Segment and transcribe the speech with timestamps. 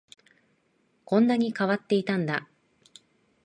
[1.05, 2.49] こんなに変わっていたんだ